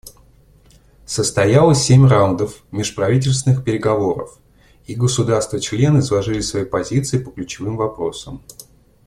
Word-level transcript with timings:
Состоялось 1.05 1.77
семь 1.83 2.07
раундов 2.07 2.63
межправительственных 2.71 3.63
переговоров, 3.63 4.39
и 4.87 4.95
государства-члены 4.95 5.99
изложили 5.99 6.39
свои 6.39 6.65
позиции 6.65 7.19
по 7.19 7.29
ключевым 7.29 7.77
вопросам. 7.77 8.41